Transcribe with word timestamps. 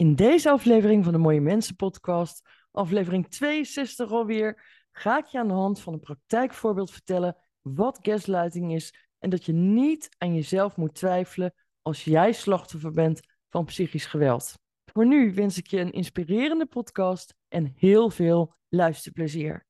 In 0.00 0.14
deze 0.14 0.50
aflevering 0.50 1.04
van 1.04 1.12
de 1.12 1.18
Mooie 1.18 1.40
Mensen 1.40 1.76
podcast, 1.76 2.48
aflevering 2.70 3.28
62 3.28 4.10
alweer, 4.10 4.62
ga 4.92 5.18
ik 5.18 5.26
je 5.26 5.38
aan 5.38 5.48
de 5.48 5.54
hand 5.54 5.80
van 5.80 5.92
een 5.92 6.00
praktijkvoorbeeld 6.00 6.90
vertellen 6.90 7.36
wat 7.60 7.98
gaslighting 8.02 8.74
is 8.74 8.94
en 9.18 9.30
dat 9.30 9.44
je 9.44 9.52
niet 9.52 10.08
aan 10.18 10.34
jezelf 10.34 10.76
moet 10.76 10.94
twijfelen 10.94 11.54
als 11.82 12.04
jij 12.04 12.32
slachtoffer 12.32 12.92
bent 12.92 13.20
van 13.48 13.64
psychisch 13.64 14.06
geweld. 14.06 14.58
Voor 14.84 15.06
nu 15.06 15.34
wens 15.34 15.58
ik 15.58 15.66
je 15.66 15.80
een 15.80 15.92
inspirerende 15.92 16.66
podcast 16.66 17.34
en 17.48 17.72
heel 17.76 18.10
veel 18.10 18.54
luisterplezier. 18.68 19.67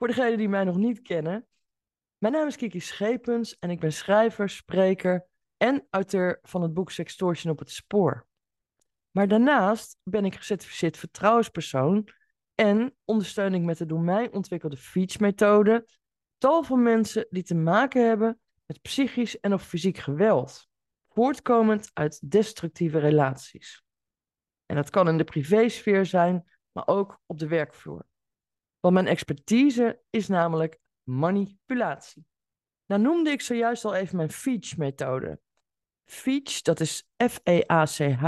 Voor 0.00 0.08
degenen 0.08 0.38
die 0.38 0.48
mij 0.48 0.64
nog 0.64 0.76
niet 0.76 1.02
kennen, 1.02 1.46
mijn 2.18 2.32
naam 2.32 2.46
is 2.46 2.56
Kiki 2.56 2.80
Schepens 2.80 3.58
en 3.58 3.70
ik 3.70 3.80
ben 3.80 3.92
schrijver, 3.92 4.48
spreker 4.48 5.26
en 5.56 5.86
auteur 5.90 6.38
van 6.42 6.62
het 6.62 6.74
boek 6.74 6.90
Sextortion 6.90 7.52
op 7.52 7.58
het 7.58 7.70
spoor. 7.70 8.26
Maar 9.10 9.28
daarnaast 9.28 9.96
ben 10.02 10.24
ik 10.24 10.34
gecertificeerd 10.34 10.96
vertrouwenspersoon 10.96 12.08
en 12.54 12.96
ondersteun 13.04 13.54
ik 13.54 13.62
met 13.62 13.78
de 13.78 13.86
door 13.86 14.00
mij 14.00 14.30
ontwikkelde 14.30 14.76
Feach-methode 14.76 15.86
tal 16.38 16.62
van 16.62 16.82
mensen 16.82 17.26
die 17.30 17.42
te 17.42 17.54
maken 17.54 18.06
hebben 18.06 18.40
met 18.66 18.82
psychisch 18.82 19.40
en 19.40 19.52
of 19.52 19.62
fysiek 19.62 19.98
geweld, 19.98 20.68
voortkomend 21.08 21.90
uit 21.92 22.30
destructieve 22.30 22.98
relaties. 22.98 23.84
En 24.66 24.76
dat 24.76 24.90
kan 24.90 25.08
in 25.08 25.18
de 25.18 25.24
privésfeer 25.24 26.06
zijn, 26.06 26.50
maar 26.72 26.86
ook 26.86 27.20
op 27.26 27.38
de 27.38 27.48
werkvloer. 27.48 28.08
Want 28.80 28.94
mijn 28.94 29.06
expertise 29.06 30.00
is 30.10 30.28
namelijk 30.28 30.78
manipulatie. 31.02 32.26
Nou 32.86 33.00
noemde 33.00 33.30
ik 33.30 33.40
zojuist 33.40 33.84
al 33.84 33.94
even 33.94 34.16
mijn 34.16 34.30
FEACH-methode. 34.30 35.40
FEACH, 36.04 36.62
dat 36.62 36.80
is 36.80 37.08
F-E-A-C-H 37.28 38.24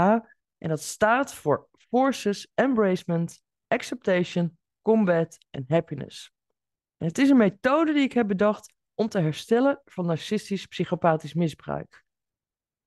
en 0.57 0.69
dat 0.69 0.81
staat 0.81 1.33
voor 1.33 1.69
Forces, 1.71 2.51
Embracement, 2.53 3.41
Acceptation, 3.67 4.57
Combat 4.81 5.37
en 5.49 5.65
Happiness. 5.67 6.31
Het 6.97 7.17
is 7.17 7.29
een 7.29 7.37
methode 7.37 7.93
die 7.93 8.03
ik 8.03 8.13
heb 8.13 8.27
bedacht 8.27 8.73
om 8.93 9.07
te 9.07 9.19
herstellen 9.19 9.81
van 9.85 10.05
narcistisch 10.05 10.65
psychopathisch 10.65 11.33
misbruik. 11.33 12.03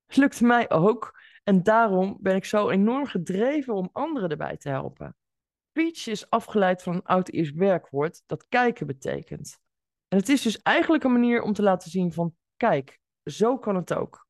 Het 0.05 0.17
lukt 0.17 0.41
mij 0.41 0.69
ook 0.69 1.19
en 1.43 1.63
daarom 1.63 2.17
ben 2.19 2.35
ik 2.35 2.45
zo 2.45 2.69
enorm 2.69 3.05
gedreven 3.05 3.73
om 3.73 3.89
anderen 3.91 4.29
erbij 4.29 4.57
te 4.57 4.69
helpen. 4.69 5.15
Speech 5.77 6.07
is 6.07 6.29
afgeleid 6.29 6.83
van 6.83 6.95
een 6.95 7.03
oud-Iers 7.03 7.51
werkwoord 7.51 8.21
dat 8.25 8.45
kijken 8.49 8.87
betekent. 8.87 9.59
En 10.07 10.17
het 10.17 10.29
is 10.29 10.41
dus 10.41 10.61
eigenlijk 10.61 11.03
een 11.03 11.11
manier 11.11 11.41
om 11.41 11.53
te 11.53 11.61
laten 11.61 11.91
zien 11.91 12.13
van, 12.13 12.35
kijk, 12.55 12.99
zo 13.23 13.57
kan 13.57 13.75
het 13.75 13.93
ook. 13.93 14.27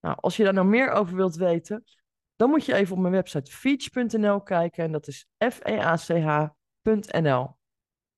Nou, 0.00 0.16
als 0.20 0.36
je 0.36 0.44
daar 0.44 0.52
nou 0.52 0.66
meer 0.66 0.90
over 0.90 1.16
wilt 1.16 1.36
weten, 1.36 1.84
dan 2.36 2.50
moet 2.50 2.64
je 2.64 2.74
even 2.74 2.94
op 2.94 3.00
mijn 3.00 3.12
website 3.12 3.50
feach.nl 3.50 4.40
kijken 4.42 4.84
en 4.84 4.92
dat 4.92 5.06
is 5.06 5.28
f-e-a-c-h.nl. 5.52 6.36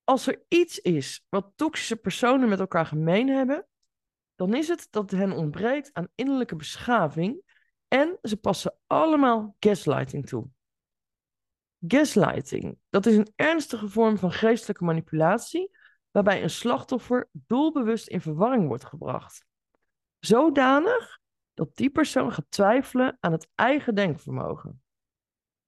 Als 0.05 0.27
er 0.27 0.45
iets 0.49 0.79
is 0.79 1.25
wat 1.29 1.53
toxische 1.55 1.97
personen 1.97 2.49
met 2.49 2.61
elkaar 2.61 2.87
gemeen 2.87 3.29
hebben, 3.29 3.67
dan 4.35 4.55
is 4.55 4.69
het 4.69 4.87
dat 4.91 5.11
het 5.11 5.21
hen 5.21 5.33
ontbreekt 5.33 5.91
aan 5.93 6.09
innerlijke 6.15 6.57
beschaving 6.57 7.43
en 7.89 8.19
ze 8.23 8.37
passen 8.37 8.79
allemaal 8.87 9.57
gaslighting 9.59 10.27
toe. 10.27 10.51
Gaslighting, 11.87 12.79
dat 12.91 13.07
is 13.07 13.17
een 13.17 13.33
ernstige 13.37 13.89
vorm 13.89 14.19
van 14.19 14.33
geestelijke 14.33 14.85
manipulatie 14.85 15.71
waarbij 16.11 16.43
een 16.43 16.51
slachtoffer 16.51 17.29
doelbewust 17.33 18.09
in 18.09 18.21
verwarring 18.21 18.67
wordt 18.67 18.85
gebracht. 18.85 19.45
Zodanig 20.19 21.19
dat 21.55 21.77
die 21.77 21.91
persoon 21.91 22.33
gaat 22.33 22.47
twijfelen 22.49 23.17
aan 23.21 23.33
het 23.33 23.49
eigen 23.55 23.95
denkvermogen. 23.95 24.83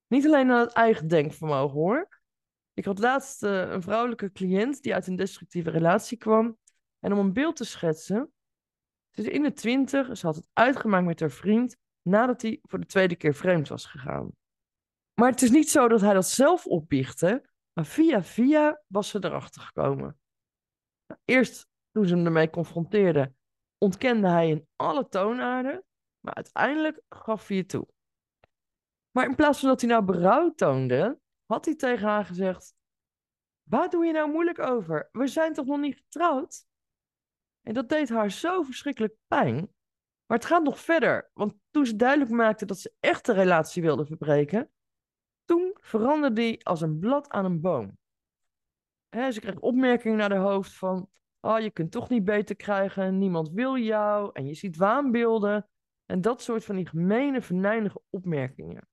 Niet 0.07 0.27
alleen 0.27 0.51
aan 0.51 0.61
het 0.61 0.73
eigen 0.73 1.09
denkvermogen 1.09 1.79
hoor. 1.79 2.21
Ik 2.75 2.85
had 2.85 2.99
laatst 2.99 3.43
uh, 3.43 3.71
een 3.71 3.83
vrouwelijke 3.83 4.33
cliënt 4.33 4.83
die 4.83 4.95
uit 4.95 5.07
een 5.07 5.17
destructieve 5.17 5.71
relatie 5.71 6.19
kwam. 6.19 6.59
En 6.99 7.13
om 7.13 7.19
een 7.19 7.33
beeld 7.33 7.57
te 7.57 7.65
schetsen, 7.65 8.33
ze 9.11 9.21
is 9.21 9.29
in 9.29 9.43
de 9.43 9.53
twintig, 9.53 10.17
ze 10.17 10.27
had 10.27 10.37
het 10.37 10.49
uitgemaakt 10.53 11.07
met 11.07 11.21
haar 11.21 11.31
vriend 11.31 11.77
nadat 12.03 12.43
hij 12.43 12.59
voor 12.63 12.81
de 12.81 12.87
tweede 12.87 13.17
keer 13.17 13.35
vreemd 13.35 13.69
was 13.69 13.87
gegaan. 13.87 14.31
Maar 15.15 15.31
het 15.31 15.43
is 15.43 15.51
niet 15.51 15.71
zo 15.71 15.89
dat 15.89 16.01
hij 16.01 16.15
dat 16.15 16.29
zelf 16.29 16.67
opbiechte, 16.67 17.51
maar 17.73 17.87
via 17.87 18.23
via 18.23 18.83
was 18.87 19.09
ze 19.09 19.19
erachter 19.25 19.63
gekomen. 19.63 20.21
Eerst 21.25 21.69
toen 21.91 22.07
ze 22.07 22.15
hem 22.15 22.27
ermee 22.27 22.51
confronteerde, 22.51 23.35
ontkende 23.79 24.29
hij 24.29 24.49
in 24.49 24.69
alle 24.77 25.09
toonaarden, 25.09 25.85
maar 26.21 26.35
uiteindelijk 26.35 27.03
gaf 27.09 27.49
hij 27.49 27.57
het 27.57 27.69
toe. 27.69 27.89
Maar 29.11 29.29
in 29.29 29.35
plaats 29.35 29.61
van 29.61 29.69
dat 29.69 29.81
hij 29.81 29.91
nou 29.91 30.05
berouw 30.05 30.55
toonde, 30.55 31.21
had 31.47 31.65
hij 31.65 31.77
tegen 31.77 32.09
haar 32.09 32.25
gezegd: 32.25 32.75
Waar 33.63 33.91
doe 33.91 34.05
je 34.07 34.13
nou 34.13 34.31
moeilijk 34.31 34.59
over? 34.59 35.09
We 35.13 35.27
zijn 35.27 35.53
toch 35.53 35.67
nog 35.67 35.79
niet 35.79 35.97
getrouwd? 35.97 36.67
En 37.63 37.75
dat 37.75 37.89
deed 37.89 38.09
haar 38.09 38.31
zo 38.31 38.63
verschrikkelijk 38.63 39.15
pijn. 39.27 39.57
Maar 40.27 40.39
het 40.39 40.47
gaat 40.47 40.63
nog 40.63 40.81
verder, 40.81 41.31
want 41.35 41.55
toen 41.71 41.87
ze 41.87 41.97
duidelijk 41.97 42.31
maakte 42.31 42.65
dat 42.65 42.79
ze 42.79 42.95
echt 43.01 43.27
de 43.27 43.33
relatie 43.33 43.83
wilde 43.83 44.07
verbreken, 44.07 44.71
veranderde 45.83 46.43
hij 46.43 46.61
als 46.63 46.81
een 46.81 46.99
blad 46.99 47.29
aan 47.29 47.45
een 47.45 47.61
boom. 47.61 47.99
ze 49.11 49.41
kreeg 49.41 49.59
opmerkingen 49.59 50.17
naar 50.17 50.29
de 50.29 50.35
hoofd 50.35 50.73
van, 50.73 51.11
oh, 51.41 51.61
je 51.61 51.71
kunt 51.71 51.91
toch 51.91 52.09
niet 52.09 52.25
beter 52.25 52.57
krijgen, 52.57 53.19
niemand 53.19 53.51
wil 53.51 53.79
jou, 53.79 54.31
en 54.33 54.47
je 54.47 54.55
ziet 54.55 54.77
waanbeelden, 54.77 55.69
en 56.07 56.21
dat 56.21 56.43
soort 56.43 56.65
van 56.65 56.77
die 56.77 56.89
gemene, 56.89 57.43
venijnige 57.43 58.03
opmerkingen. 58.11 58.89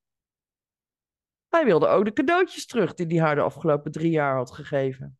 Hij 1.47 1.65
wilde 1.65 1.87
ook 1.87 2.05
de 2.05 2.13
cadeautjes 2.13 2.65
terug 2.65 2.93
die 2.93 3.07
hij 3.07 3.25
haar 3.25 3.35
de 3.35 3.41
afgelopen 3.41 3.91
drie 3.91 4.11
jaar 4.11 4.35
had 4.35 4.51
gegeven. 4.51 5.19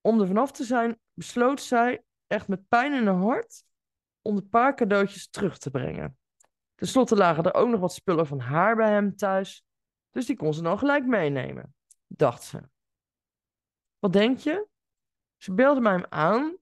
Om 0.00 0.20
er 0.20 0.26
vanaf 0.26 0.52
te 0.52 0.64
zijn, 0.64 0.98
besloot 1.12 1.60
zij, 1.60 2.04
echt 2.26 2.48
met 2.48 2.68
pijn 2.68 2.92
in 2.92 3.06
haar 3.06 3.16
hart, 3.16 3.64
om 4.22 4.36
de 4.36 4.42
paar 4.42 4.74
cadeautjes 4.74 5.28
terug 5.28 5.58
te 5.58 5.70
brengen. 5.70 6.18
Ten 6.74 6.86
slotte 6.86 7.16
lagen 7.16 7.44
er 7.44 7.54
ook 7.54 7.68
nog 7.68 7.80
wat 7.80 7.92
spullen 7.92 8.26
van 8.26 8.40
haar 8.40 8.76
bij 8.76 8.90
hem 8.90 9.16
thuis, 9.16 9.64
dus 10.14 10.26
die 10.26 10.36
kon 10.36 10.54
ze 10.54 10.62
dan 10.62 10.78
gelijk 10.78 11.06
meenemen, 11.06 11.74
dacht 12.06 12.42
ze. 12.42 12.68
Wat 13.98 14.12
denk 14.12 14.38
je? 14.38 14.66
Ze 15.36 15.54
belde 15.54 15.80
mij 15.80 15.92
hem 15.92 16.06
aan. 16.08 16.56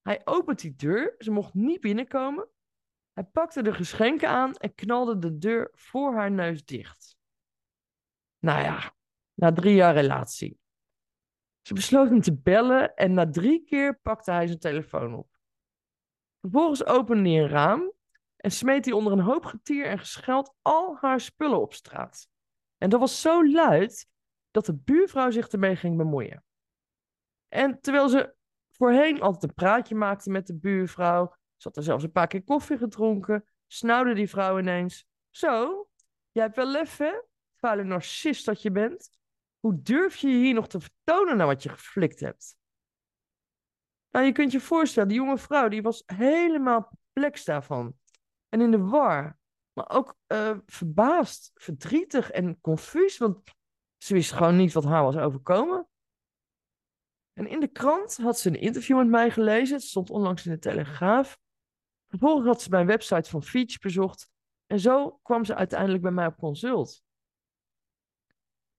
Hij 0.00 0.20
opent 0.24 0.60
die 0.60 0.74
deur, 0.74 1.14
ze 1.18 1.30
mocht 1.30 1.54
niet 1.54 1.80
binnenkomen. 1.80 2.48
Hij 3.12 3.24
pakte 3.24 3.62
de 3.62 3.72
geschenken 3.72 4.28
aan 4.28 4.56
en 4.56 4.74
knalde 4.74 5.18
de 5.18 5.38
deur 5.38 5.70
voor 5.72 6.14
haar 6.14 6.30
neus 6.30 6.64
dicht. 6.64 7.16
Nou 8.38 8.62
ja, 8.62 8.94
na 9.34 9.52
drie 9.52 9.74
jaar 9.74 9.94
relatie. 9.94 10.60
Ze 11.60 11.74
besloot 11.74 12.08
hem 12.08 12.20
te 12.20 12.36
bellen 12.36 12.94
en 12.94 13.14
na 13.14 13.30
drie 13.30 13.64
keer 13.64 13.98
pakte 13.98 14.30
hij 14.30 14.46
zijn 14.46 14.58
telefoon 14.58 15.14
op. 15.14 15.30
Vervolgens 16.40 16.84
opende 16.84 17.30
hij 17.30 17.42
een 17.42 17.48
raam 17.48 17.92
en 18.36 18.50
smeet 18.50 18.84
hij 18.84 18.94
onder 18.94 19.12
een 19.12 19.20
hoop 19.20 19.44
getier 19.44 19.86
en 19.86 19.98
gescheld 19.98 20.54
al 20.62 20.96
haar 21.00 21.20
spullen 21.20 21.60
op 21.60 21.74
straat. 21.74 22.30
En 22.82 22.90
dat 22.90 23.00
was 23.00 23.20
zo 23.20 23.48
luid 23.48 24.08
dat 24.50 24.66
de 24.66 24.74
buurvrouw 24.74 25.30
zich 25.30 25.48
ermee 25.48 25.76
ging 25.76 25.96
bemoeien. 25.96 26.44
En 27.48 27.80
terwijl 27.80 28.08
ze 28.08 28.34
voorheen 28.70 29.20
altijd 29.20 29.42
een 29.42 29.54
praatje 29.54 29.94
maakte 29.94 30.30
met 30.30 30.46
de 30.46 30.54
buurvrouw, 30.54 31.26
ze 31.56 31.68
had 31.68 31.76
er 31.76 31.82
zelfs 31.82 32.04
een 32.04 32.12
paar 32.12 32.26
keer 32.26 32.42
koffie 32.44 32.78
gedronken, 32.78 33.44
snauwde 33.66 34.14
die 34.14 34.28
vrouw 34.28 34.58
ineens: 34.58 35.06
Zo, 35.30 35.86
jij 36.30 36.42
hebt 36.42 36.56
wel 36.56 36.66
lef, 36.66 36.96
hè? 36.96 37.12
Vuile 37.56 37.84
narcist 37.84 38.44
dat 38.44 38.62
je 38.62 38.70
bent. 38.70 39.10
Hoe 39.58 39.82
durf 39.82 40.16
je 40.16 40.28
je 40.28 40.44
hier 40.44 40.54
nog 40.54 40.68
te 40.68 40.80
vertonen 40.80 41.36
naar 41.36 41.46
wat 41.46 41.62
je 41.62 41.68
geflikt 41.68 42.20
hebt? 42.20 42.56
Nou, 44.10 44.26
je 44.26 44.32
kunt 44.32 44.52
je 44.52 44.60
voorstellen, 44.60 45.08
die 45.08 45.18
jonge 45.18 45.38
vrouw 45.38 45.68
die 45.68 45.82
was 45.82 46.02
helemaal 46.06 46.90
perplex 47.12 47.44
daarvan. 47.44 47.94
En 48.48 48.60
in 48.60 48.70
de 48.70 48.78
war. 48.78 49.40
Maar 49.72 49.90
ook 49.90 50.16
uh, 50.28 50.58
verbaasd, 50.66 51.50
verdrietig 51.54 52.30
en 52.30 52.60
confuus, 52.60 53.18
want 53.18 53.42
ze 53.98 54.14
wist 54.14 54.32
gewoon 54.32 54.56
niet 54.56 54.72
wat 54.72 54.84
haar 54.84 55.02
was 55.02 55.16
overkomen. 55.16 55.88
En 57.32 57.46
in 57.46 57.60
de 57.60 57.68
krant 57.68 58.16
had 58.16 58.38
ze 58.38 58.48
een 58.48 58.60
interview 58.60 58.96
met 58.96 59.06
mij 59.06 59.30
gelezen. 59.30 59.76
Het 59.76 59.84
stond 59.84 60.10
onlangs 60.10 60.46
in 60.46 60.52
de 60.52 60.58
Telegraaf. 60.58 61.38
Vervolgens 62.08 62.46
had 62.46 62.62
ze 62.62 62.70
mijn 62.70 62.86
website 62.86 63.30
van 63.30 63.42
Feach 63.42 63.78
bezocht. 63.78 64.28
En 64.66 64.80
zo 64.80 65.10
kwam 65.22 65.44
ze 65.44 65.54
uiteindelijk 65.54 66.02
bij 66.02 66.10
mij 66.10 66.26
op 66.26 66.36
consult. 66.36 67.02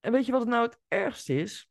En 0.00 0.12
weet 0.12 0.26
je 0.26 0.32
wat 0.32 0.40
het 0.40 0.50
nou 0.50 0.66
het 0.66 0.78
ergste 0.88 1.34
is? 1.34 1.70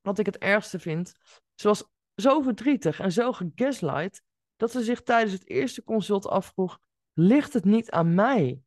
Wat 0.00 0.18
ik 0.18 0.26
het 0.26 0.38
ergste 0.38 0.78
vind? 0.78 1.12
Ze 1.54 1.68
was 1.68 1.84
zo 2.14 2.40
verdrietig 2.40 3.00
en 3.00 3.12
zo 3.12 3.32
gegaslight 3.32 4.22
dat 4.56 4.70
ze 4.70 4.82
zich 4.82 5.02
tijdens 5.02 5.32
het 5.32 5.48
eerste 5.48 5.84
consult 5.84 6.26
afvroeg: 6.26 6.80
ligt 7.12 7.52
het 7.52 7.64
niet 7.64 7.90
aan 7.90 8.14
mij? 8.14 8.62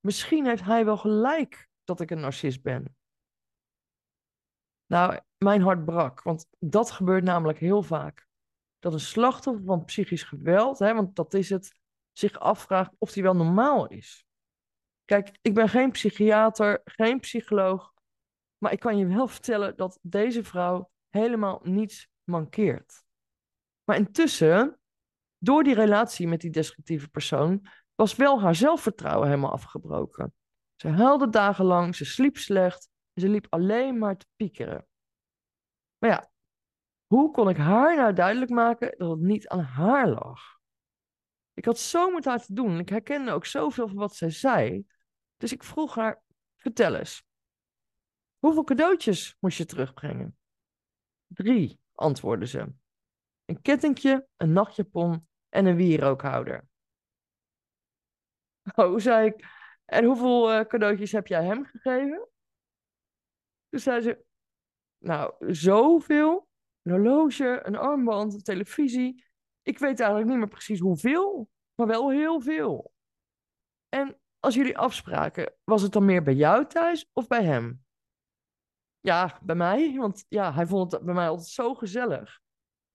Misschien 0.00 0.46
heeft 0.46 0.64
hij 0.64 0.84
wel 0.84 0.96
gelijk 0.96 1.68
dat 1.84 2.00
ik 2.00 2.10
een 2.10 2.20
narcist 2.20 2.62
ben. 2.62 2.96
Nou, 4.86 5.20
mijn 5.36 5.62
hart 5.62 5.84
brak. 5.84 6.22
Want 6.22 6.46
dat 6.58 6.90
gebeurt 6.90 7.24
namelijk 7.24 7.58
heel 7.58 7.82
vaak. 7.82 8.28
Dat 8.78 8.92
een 8.92 9.00
slachtoffer 9.00 9.64
van 9.64 9.84
psychisch 9.84 10.22
geweld, 10.22 10.78
hè, 10.78 10.94
want 10.94 11.16
dat 11.16 11.34
is 11.34 11.50
het, 11.50 11.78
zich 12.12 12.38
afvraagt 12.38 12.94
of 12.98 13.14
hij 13.14 13.22
wel 13.22 13.36
normaal 13.36 13.88
is. 13.88 14.26
Kijk, 15.04 15.38
ik 15.42 15.54
ben 15.54 15.68
geen 15.68 15.90
psychiater, 15.90 16.80
geen 16.84 17.20
psycholoog, 17.20 17.92
maar 18.58 18.72
ik 18.72 18.80
kan 18.80 18.96
je 18.96 19.06
wel 19.06 19.28
vertellen 19.36 19.76
dat 19.76 19.98
deze 20.02 20.44
vrouw 20.44 20.90
helemaal 21.08 21.60
niets 21.62 22.08
mankeert. 22.24 23.04
Maar 23.84 23.96
intussen, 23.96 24.80
door 25.38 25.62
die 25.62 25.74
relatie 25.74 26.28
met 26.28 26.40
die 26.40 26.50
destructieve 26.50 27.08
persoon, 27.08 27.66
was 28.00 28.16
wel 28.16 28.40
haar 28.40 28.54
zelfvertrouwen 28.54 29.28
helemaal 29.28 29.52
afgebroken. 29.52 30.34
Ze 30.74 30.88
huilde 30.88 31.28
dagenlang, 31.28 31.96
ze 31.96 32.04
sliep 32.04 32.36
slecht 32.36 32.88
en 33.12 33.22
ze 33.22 33.28
liep 33.28 33.46
alleen 33.48 33.98
maar 33.98 34.16
te 34.16 34.26
piekeren. 34.36 34.86
Maar 35.98 36.10
ja, 36.10 36.30
hoe 37.06 37.30
kon 37.30 37.48
ik 37.48 37.56
haar 37.56 37.96
nou 37.96 38.12
duidelijk 38.12 38.50
maken 38.50 38.98
dat 38.98 39.10
het 39.10 39.20
niet 39.20 39.48
aan 39.48 39.60
haar 39.60 40.08
lag? 40.08 40.58
Ik 41.52 41.64
had 41.64 41.78
zo 41.78 42.10
met 42.10 42.24
haar 42.24 42.44
te 42.44 42.54
doen. 42.54 42.78
Ik 42.78 42.88
herkende 42.88 43.32
ook 43.32 43.46
zoveel 43.46 43.88
van 43.88 43.96
wat 43.96 44.16
zij 44.16 44.30
zei. 44.30 44.86
Dus 45.36 45.52
ik 45.52 45.64
vroeg 45.64 45.94
haar, 45.94 46.22
vertel 46.56 46.94
eens. 46.94 47.24
Hoeveel 48.38 48.64
cadeautjes 48.64 49.36
moest 49.40 49.58
je 49.58 49.64
terugbrengen? 49.64 50.38
Drie, 51.26 51.80
antwoordde 51.94 52.46
ze. 52.46 52.72
Een 53.44 53.62
kettingje, 53.62 54.28
een 54.36 54.52
nachtjapon 54.52 55.28
en 55.48 55.66
een 55.66 55.76
wierookhouder. 55.76 56.69
Oh, 58.76 58.98
zei 58.98 59.26
ik. 59.26 59.46
En 59.84 60.04
hoeveel 60.04 60.52
uh, 60.52 60.64
cadeautjes 60.64 61.12
heb 61.12 61.26
jij 61.26 61.44
hem 61.44 61.64
gegeven? 61.64 62.28
Toen 63.68 63.80
zei 63.80 64.00
ze, 64.00 64.24
nou, 64.98 65.52
zoveel. 65.52 66.48
Een 66.82 66.92
horloge, 66.92 67.60
een 67.62 67.76
armband, 67.76 68.34
een 68.34 68.42
televisie. 68.42 69.24
Ik 69.62 69.78
weet 69.78 70.00
eigenlijk 70.00 70.30
niet 70.30 70.38
meer 70.38 70.48
precies 70.48 70.80
hoeveel, 70.80 71.48
maar 71.74 71.86
wel 71.86 72.10
heel 72.10 72.40
veel. 72.40 72.92
En 73.88 74.20
als 74.38 74.54
jullie 74.54 74.78
afspraken, 74.78 75.54
was 75.64 75.82
het 75.82 75.92
dan 75.92 76.04
meer 76.04 76.22
bij 76.22 76.34
jou 76.34 76.66
thuis 76.66 77.10
of 77.12 77.26
bij 77.26 77.44
hem? 77.44 77.84
Ja, 79.00 79.38
bij 79.42 79.54
mij, 79.54 79.96
want 79.96 80.24
ja, 80.28 80.52
hij 80.52 80.66
vond 80.66 80.92
het 80.92 81.02
bij 81.02 81.14
mij 81.14 81.28
altijd 81.28 81.48
zo 81.48 81.74
gezellig. 81.74 82.40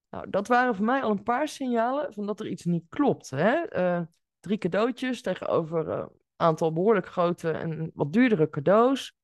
Nou, 0.09 0.29
dat 0.29 0.47
waren 0.47 0.75
voor 0.75 0.85
mij 0.85 1.03
al 1.03 1.11
een 1.11 1.23
paar 1.23 1.47
signalen 1.47 2.13
van 2.13 2.25
dat 2.25 2.39
er 2.39 2.47
iets 2.47 2.63
niet 2.63 2.85
klopt. 2.89 3.29
Hè? 3.29 3.77
Uh, 3.77 4.05
drie 4.45 4.57
cadeautjes 4.57 5.21
tegenover 5.21 5.87
een 5.87 6.09
aantal 6.35 6.73
behoorlijk 6.73 7.07
grote 7.07 7.51
en 7.51 7.91
wat 7.93 8.13
duurdere 8.13 8.49
cadeaus. 8.49 9.15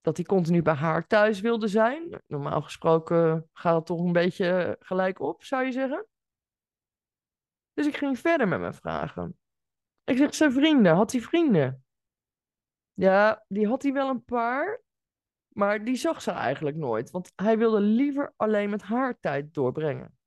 Dat 0.00 0.16
hij 0.16 0.26
continu 0.26 0.62
bij 0.62 0.74
haar 0.74 1.06
thuis 1.06 1.40
wilde 1.40 1.68
zijn. 1.68 2.22
Normaal 2.26 2.62
gesproken 2.62 3.48
gaat 3.52 3.74
het 3.74 3.86
toch 3.86 4.00
een 4.00 4.12
beetje 4.12 4.76
gelijk 4.80 5.20
op, 5.20 5.44
zou 5.44 5.64
je 5.64 5.72
zeggen. 5.72 6.06
Dus 7.72 7.86
ik 7.86 7.96
ging 7.96 8.18
verder 8.18 8.48
met 8.48 8.60
mijn 8.60 8.74
vragen. 8.74 9.38
Ik 10.04 10.16
zeg, 10.16 10.34
zijn 10.34 10.52
vrienden, 10.52 10.94
had 10.94 11.12
hij 11.12 11.20
vrienden? 11.20 11.84
Ja, 12.92 13.44
die 13.48 13.66
had 13.66 13.82
hij 13.82 13.92
wel 13.92 14.08
een 14.08 14.24
paar, 14.24 14.82
maar 15.48 15.84
die 15.84 15.96
zag 15.96 16.22
ze 16.22 16.30
eigenlijk 16.30 16.76
nooit, 16.76 17.10
want 17.10 17.32
hij 17.36 17.58
wilde 17.58 17.80
liever 17.80 18.32
alleen 18.36 18.70
met 18.70 18.82
haar 18.82 19.18
tijd 19.20 19.54
doorbrengen. 19.54 20.18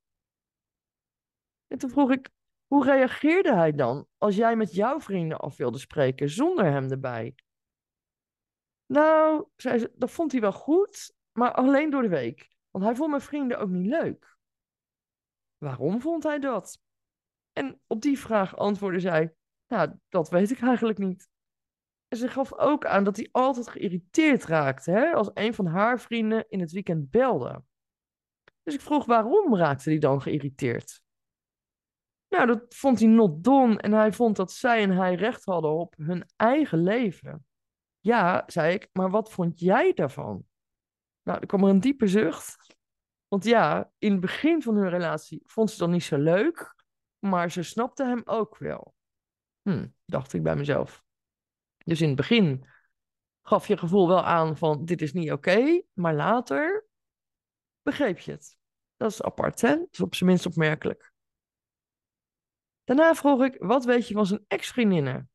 En 1.67 1.77
toen 1.77 1.89
vroeg 1.89 2.11
ik, 2.11 2.29
hoe 2.71 2.85
reageerde 2.85 3.53
hij 3.53 3.71
dan 3.71 4.07
als 4.17 4.35
jij 4.35 4.55
met 4.55 4.73
jouw 4.73 4.99
vrienden 4.99 5.39
af 5.39 5.57
wilde 5.57 5.77
spreken 5.77 6.29
zonder 6.29 6.65
hem 6.65 6.91
erbij? 6.91 7.35
Nou, 8.85 9.47
zei 9.55 9.79
ze, 9.79 9.91
dat 9.95 10.11
vond 10.11 10.31
hij 10.31 10.41
wel 10.41 10.51
goed, 10.51 11.13
maar 11.31 11.51
alleen 11.51 11.89
door 11.89 12.01
de 12.01 12.07
week. 12.07 12.55
Want 12.69 12.83
hij 12.83 12.95
vond 12.95 13.09
mijn 13.09 13.21
vrienden 13.21 13.59
ook 13.59 13.69
niet 13.69 13.85
leuk. 13.85 14.37
Waarom 15.57 16.01
vond 16.01 16.23
hij 16.23 16.39
dat? 16.39 16.81
En 17.53 17.81
op 17.87 18.01
die 18.01 18.19
vraag 18.19 18.57
antwoordde 18.57 18.99
zij: 18.99 19.35
Nou, 19.67 19.97
dat 20.09 20.29
weet 20.29 20.51
ik 20.51 20.61
eigenlijk 20.61 20.97
niet. 20.97 21.29
En 22.07 22.17
ze 22.17 22.27
gaf 22.27 22.53
ook 22.53 22.85
aan 22.85 23.03
dat 23.03 23.15
hij 23.15 23.29
altijd 23.31 23.67
geïrriteerd 23.67 24.45
raakte 24.45 24.91
hè, 24.91 25.13
als 25.13 25.29
een 25.33 25.53
van 25.53 25.65
haar 25.65 25.99
vrienden 25.99 26.49
in 26.49 26.59
het 26.59 26.71
weekend 26.71 27.09
belde. 27.09 27.63
Dus 28.63 28.73
ik 28.73 28.81
vroeg 28.81 29.05
waarom 29.05 29.55
raakte 29.55 29.89
hij 29.89 29.99
dan 29.99 30.21
geïrriteerd? 30.21 31.01
Nou, 32.31 32.47
dat 32.47 32.75
vond 32.75 32.99
hij 32.99 33.07
not 33.07 33.43
done 33.43 33.77
en 33.77 33.91
hij 33.91 34.11
vond 34.11 34.35
dat 34.35 34.51
zij 34.51 34.83
en 34.83 34.91
hij 34.91 35.15
recht 35.15 35.45
hadden 35.45 35.71
op 35.71 35.95
hun 35.97 36.29
eigen 36.35 36.83
leven. 36.83 37.45
Ja, 37.99 38.43
zei 38.47 38.73
ik, 38.73 38.89
maar 38.91 39.09
wat 39.09 39.31
vond 39.31 39.59
jij 39.59 39.93
daarvan? 39.93 40.45
Nou, 41.23 41.39
er 41.39 41.45
kwam 41.45 41.63
er 41.63 41.69
een 41.69 41.79
diepe 41.79 42.07
zucht. 42.07 42.75
Want 43.27 43.43
ja, 43.43 43.91
in 43.97 44.11
het 44.11 44.19
begin 44.19 44.61
van 44.61 44.75
hun 44.75 44.89
relatie 44.89 45.41
vond 45.45 45.71
ze 45.71 45.77
dat 45.77 45.89
niet 45.89 46.03
zo 46.03 46.17
leuk, 46.17 46.75
maar 47.19 47.51
ze 47.51 47.63
snapte 47.63 48.03
hem 48.03 48.21
ook 48.25 48.57
wel. 48.57 48.93
Hm, 49.61 49.87
dacht 50.05 50.33
ik 50.33 50.43
bij 50.43 50.55
mezelf. 50.55 51.03
Dus 51.85 52.01
in 52.01 52.07
het 52.07 52.17
begin 52.17 52.67
gaf 53.41 53.67
je 53.67 53.77
gevoel 53.77 54.07
wel 54.07 54.23
aan 54.23 54.57
van 54.57 54.85
dit 54.85 55.01
is 55.01 55.13
niet 55.13 55.31
oké, 55.31 55.81
maar 55.93 56.13
later 56.13 56.87
begreep 57.81 58.19
je 58.19 58.31
het. 58.31 58.57
Dat 58.97 59.11
is 59.11 59.21
apart, 59.21 59.61
hè? 59.61 59.75
Dat 59.75 59.87
is 59.91 59.99
op 59.99 60.15
zijn 60.15 60.29
minst 60.29 60.45
opmerkelijk. 60.45 61.10
Daarna 62.91 63.15
vroeg 63.15 63.43
ik, 63.43 63.55
wat 63.59 63.85
weet 63.85 64.07
je 64.07 64.13
van 64.13 64.25
zijn 64.25 64.45
ex-vriendinnen? 64.47 65.29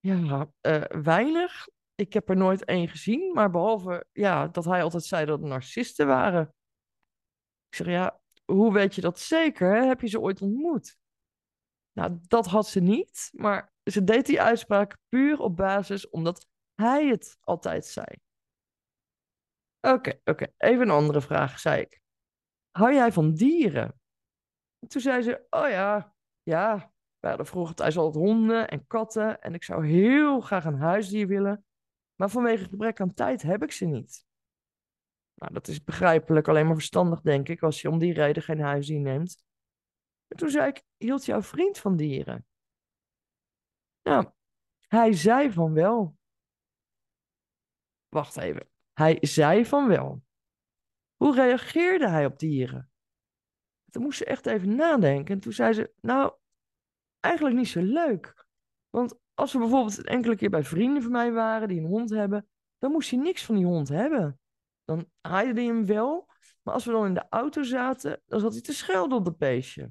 Ja, 0.00 0.52
uh, 0.60 0.82
weinig. 1.02 1.68
Ik 1.94 2.12
heb 2.12 2.28
er 2.28 2.36
nooit 2.36 2.64
één 2.64 2.88
gezien, 2.88 3.32
maar 3.32 3.50
behalve 3.50 4.06
ja, 4.12 4.48
dat 4.48 4.64
hij 4.64 4.82
altijd 4.82 5.04
zei 5.04 5.26
dat 5.26 5.38
het 5.38 5.48
narcisten 5.48 6.06
waren. 6.06 6.54
Ik 7.68 7.74
zeg, 7.74 7.86
ja, 7.86 8.20
hoe 8.44 8.72
weet 8.72 8.94
je 8.94 9.00
dat 9.00 9.18
zeker? 9.18 9.86
Heb 9.86 10.00
je 10.00 10.06
ze 10.08 10.20
ooit 10.20 10.42
ontmoet? 10.42 10.98
Nou, 11.92 12.18
dat 12.22 12.46
had 12.46 12.66
ze 12.66 12.80
niet, 12.80 13.30
maar 13.32 13.72
ze 13.84 14.04
deed 14.04 14.26
die 14.26 14.40
uitspraak 14.40 14.96
puur 15.08 15.40
op 15.40 15.56
basis 15.56 16.08
omdat 16.08 16.46
hij 16.74 17.06
het 17.06 17.38
altijd 17.40 17.86
zei. 17.86 18.06
Oké, 19.80 20.20
oké, 20.24 20.46
even 20.56 20.82
een 20.82 20.90
andere 20.90 21.20
vraag, 21.20 21.58
zei 21.58 21.80
ik. 21.80 22.00
Hou 22.70 22.94
jij 22.94 23.12
van 23.12 23.34
dieren? 23.34 24.00
Toen 24.88 25.00
zei 25.00 25.22
ze, 25.22 25.46
oh 25.50 25.68
ja, 25.68 26.14
ja, 26.42 26.92
we 27.18 27.28
hadden 27.28 27.46
vroeger 27.46 27.74
thuis 27.74 27.96
altijd 27.96 28.24
honden 28.24 28.68
en 28.68 28.86
katten 28.86 29.40
en 29.40 29.54
ik 29.54 29.64
zou 29.64 29.86
heel 29.86 30.40
graag 30.40 30.64
een 30.64 30.78
huisdier 30.78 31.26
willen, 31.26 31.64
maar 32.14 32.28
vanwege 32.28 32.64
gebrek 32.64 33.00
aan 33.00 33.14
tijd 33.14 33.42
heb 33.42 33.62
ik 33.62 33.72
ze 33.72 33.84
niet. 33.84 34.26
Nou, 35.34 35.52
dat 35.52 35.68
is 35.68 35.84
begrijpelijk, 35.84 36.48
alleen 36.48 36.66
maar 36.66 36.74
verstandig 36.74 37.20
denk 37.20 37.48
ik, 37.48 37.62
als 37.62 37.80
je 37.80 37.90
om 37.90 37.98
die 37.98 38.12
reden 38.12 38.42
geen 38.42 38.60
huisdier 38.60 39.00
neemt. 39.00 39.44
En 40.26 40.36
toen 40.36 40.50
zei 40.50 40.68
ik, 40.68 40.82
hield 40.96 41.24
jouw 41.24 41.42
vriend 41.42 41.78
van 41.78 41.96
dieren? 41.96 42.46
Nou, 44.02 44.30
hij 44.88 45.12
zei 45.12 45.52
van 45.52 45.72
wel. 45.72 46.16
Wacht 48.08 48.36
even. 48.36 48.68
Hij 48.92 49.18
zei 49.20 49.66
van 49.66 49.88
wel. 49.88 50.22
Hoe 51.16 51.34
reageerde 51.34 52.08
hij 52.08 52.26
op 52.26 52.38
dieren? 52.38 52.91
Toen 53.92 54.02
moest 54.02 54.18
ze 54.18 54.24
echt 54.24 54.46
even 54.46 54.74
nadenken. 54.74 55.34
En 55.34 55.40
toen 55.40 55.52
zei 55.52 55.72
ze, 55.72 55.92
nou, 56.00 56.32
eigenlijk 57.20 57.56
niet 57.56 57.68
zo 57.68 57.80
leuk. 57.82 58.46
Want 58.90 59.18
als 59.34 59.52
we 59.52 59.58
bijvoorbeeld 59.58 59.98
een 59.98 60.04
enkele 60.04 60.36
keer 60.36 60.50
bij 60.50 60.64
vrienden 60.64 61.02
van 61.02 61.12
mij 61.12 61.32
waren 61.32 61.68
die 61.68 61.80
een 61.80 61.86
hond 61.86 62.10
hebben, 62.10 62.48
dan 62.78 62.92
moest 62.92 63.10
hij 63.10 63.18
niks 63.18 63.44
van 63.44 63.54
die 63.54 63.64
hond 63.64 63.88
hebben. 63.88 64.40
Dan 64.84 65.10
haaide 65.20 65.60
hij 65.60 65.64
hem 65.64 65.86
wel, 65.86 66.28
maar 66.62 66.74
als 66.74 66.84
we 66.84 66.92
dan 66.92 67.06
in 67.06 67.14
de 67.14 67.26
auto 67.28 67.62
zaten, 67.62 68.22
dan 68.26 68.40
zat 68.40 68.52
hij 68.52 68.62
te 68.62 68.72
schelden 68.72 69.18
op 69.18 69.24
het 69.24 69.38
beestje. 69.38 69.90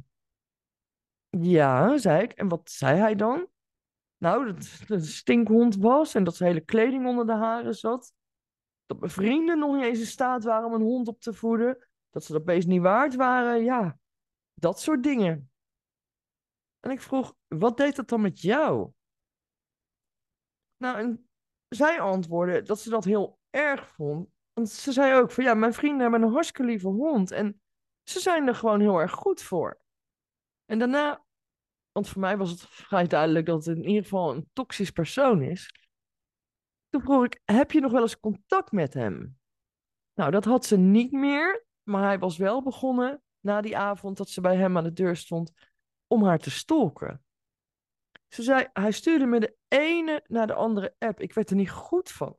Ja, 1.29 1.97
zei 1.97 2.23
ik. 2.23 2.31
En 2.31 2.47
wat 2.47 2.71
zei 2.71 2.99
hij 2.99 3.15
dan? 3.15 3.47
Nou, 4.17 4.45
dat 4.45 4.55
het 4.55 4.89
een 4.89 5.01
stinkhond 5.01 5.75
was 5.75 6.15
en 6.15 6.23
dat 6.23 6.35
zijn 6.35 6.49
hele 6.49 6.65
kleding 6.65 7.07
onder 7.07 7.25
de 7.25 7.33
haren 7.33 7.75
zat. 7.75 8.13
Dat 8.85 8.99
mijn 8.99 9.11
vrienden 9.11 9.59
nog 9.59 9.75
niet 9.75 9.83
eens 9.83 9.99
in 9.99 10.05
staat 10.05 10.43
waren 10.43 10.67
om 10.67 10.73
een 10.73 10.81
hond 10.81 11.07
op 11.07 11.21
te 11.21 11.33
voeden. 11.33 11.87
Dat 12.11 12.23
ze 12.23 12.31
dat 12.31 12.45
beest 12.45 12.67
niet 12.67 12.81
waard 12.81 13.15
waren. 13.15 13.63
Ja, 13.63 13.97
dat 14.53 14.79
soort 14.79 15.03
dingen. 15.03 15.51
En 16.79 16.91
ik 16.91 17.01
vroeg, 17.01 17.33
wat 17.47 17.77
deed 17.77 17.95
dat 17.95 18.09
dan 18.09 18.21
met 18.21 18.41
jou? 18.41 18.91
Nou, 20.77 21.25
zij 21.67 21.99
antwoordde 21.99 22.61
dat 22.61 22.79
ze 22.79 22.89
dat 22.89 23.03
heel 23.03 23.39
erg 23.49 23.87
vond. 23.87 24.29
Want 24.53 24.69
ze 24.69 24.91
zei 24.91 25.21
ook 25.21 25.31
van, 25.31 25.43
ja, 25.43 25.53
mijn 25.53 25.73
vrienden 25.73 26.01
hebben 26.01 26.21
een 26.21 26.33
hartstikke 26.33 26.63
lieve 26.63 26.87
hond. 26.87 27.31
En 27.31 27.61
ze 28.03 28.19
zijn 28.19 28.47
er 28.47 28.55
gewoon 28.55 28.79
heel 28.79 28.99
erg 28.99 29.11
goed 29.11 29.41
voor. 29.41 29.81
En 30.65 30.79
daarna, 30.79 31.25
want 31.91 32.09
voor 32.09 32.21
mij 32.21 32.37
was 32.37 32.49
het 32.49 32.61
vrij 32.87 33.07
duidelijk 33.07 33.45
dat 33.45 33.65
het 33.65 33.77
in 33.77 33.87
ieder 33.87 34.03
geval 34.03 34.35
een 34.35 34.49
toxisch 34.53 34.91
persoon 34.91 35.41
is. 35.41 35.89
Toen 36.89 37.01
vroeg 37.01 37.25
ik, 37.25 37.41
heb 37.45 37.71
je 37.71 37.79
nog 37.79 37.91
wel 37.91 38.01
eens 38.01 38.19
contact 38.19 38.71
met 38.71 38.93
hem? 38.93 39.39
Nou, 40.13 40.31
dat 40.31 40.45
had 40.45 40.65
ze 40.65 40.77
niet 40.77 41.11
meer, 41.11 41.65
maar 41.91 42.03
hij 42.03 42.19
was 42.19 42.37
wel 42.37 42.63
begonnen 42.63 43.21
na 43.39 43.61
die 43.61 43.77
avond 43.77 44.17
dat 44.17 44.29
ze 44.29 44.41
bij 44.41 44.55
hem 44.55 44.77
aan 44.77 44.83
de 44.83 44.93
deur 44.93 45.15
stond 45.15 45.53
om 46.07 46.23
haar 46.23 46.39
te 46.39 46.51
stalken. 46.51 47.23
Ze 48.27 48.43
zei, 48.43 48.67
hij 48.73 48.91
stuurde 48.91 49.25
me 49.25 49.39
de 49.39 49.57
ene 49.67 50.23
naar 50.27 50.47
de 50.47 50.53
andere 50.53 50.95
app. 50.99 51.19
Ik 51.19 51.33
werd 51.33 51.49
er 51.49 51.55
niet 51.55 51.69
goed 51.69 52.11
van. 52.11 52.37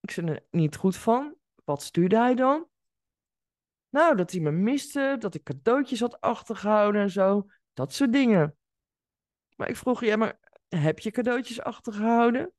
Ik 0.00 0.10
zei 0.10 0.28
er 0.28 0.46
niet 0.50 0.76
goed 0.76 0.96
van. 0.96 1.36
wat 1.64 1.82
stuurde 1.82 2.16
hij 2.16 2.34
dan? 2.34 2.68
Nou, 3.88 4.16
dat 4.16 4.30
hij 4.30 4.40
me 4.40 4.50
miste, 4.50 5.16
dat 5.18 5.34
ik 5.34 5.42
cadeautjes 5.42 6.00
had 6.00 6.20
achtergehouden 6.20 7.02
en 7.02 7.10
zo. 7.10 7.46
Dat 7.72 7.92
soort 7.92 8.12
dingen. 8.12 8.56
Maar 9.56 9.68
ik 9.68 9.76
vroeg, 9.76 10.04
ja, 10.04 10.16
maar 10.16 10.38
heb 10.68 10.98
je 10.98 11.10
cadeautjes 11.10 11.60
achtergehouden? 11.60 12.52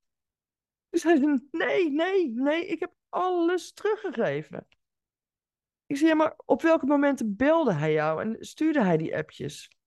Hij 0.90 1.00
zei, 1.00 1.40
nee, 1.52 1.92
nee, 1.92 2.32
nee, 2.32 2.66
ik 2.66 2.80
heb 2.80 2.94
alles 3.10 3.74
teruggegeven. 3.74 4.68
Ik 5.92 5.98
zei, 5.98 6.10
ja, 6.10 6.16
maar 6.16 6.34
op 6.46 6.62
welke 6.62 6.86
momenten 6.86 7.36
belde 7.36 7.74
hij 7.74 7.92
jou 7.92 8.22
en 8.22 8.36
stuurde 8.40 8.84
hij 8.84 8.98
die 8.98 9.18
appjes? 9.18 9.78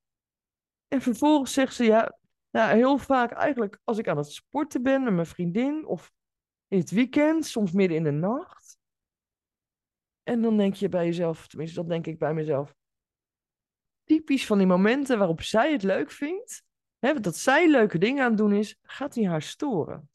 En 0.88 1.00
vervolgens 1.00 1.52
zegt 1.52 1.74
ze, 1.74 1.84
ja, 1.84 2.18
nou, 2.50 2.76
heel 2.76 2.98
vaak 2.98 3.32
eigenlijk 3.32 3.80
als 3.84 3.98
ik 3.98 4.08
aan 4.08 4.16
het 4.16 4.32
sporten 4.32 4.82
ben 4.82 5.04
met 5.04 5.12
mijn 5.12 5.26
vriendin 5.26 5.86
of 5.86 6.12
in 6.68 6.78
het 6.78 6.90
weekend, 6.90 7.46
soms 7.46 7.72
midden 7.72 7.96
in 7.96 8.04
de 8.04 8.10
nacht. 8.10 8.78
En 10.22 10.42
dan 10.42 10.56
denk 10.56 10.74
je 10.74 10.88
bij 10.88 11.04
jezelf, 11.04 11.46
tenminste 11.46 11.76
dat 11.76 11.88
denk 11.88 12.06
ik 12.06 12.18
bij 12.18 12.34
mezelf, 12.34 12.74
typisch 14.04 14.46
van 14.46 14.58
die 14.58 14.66
momenten 14.66 15.18
waarop 15.18 15.42
zij 15.42 15.72
het 15.72 15.82
leuk 15.82 16.10
vindt, 16.10 16.64
hè, 16.98 17.20
dat 17.20 17.36
zij 17.36 17.70
leuke 17.70 17.98
dingen 17.98 18.22
aan 18.22 18.28
het 18.28 18.38
doen 18.38 18.52
is, 18.52 18.78
gaat 18.82 19.14
hij 19.14 19.24
haar 19.26 19.42
storen. 19.42 20.10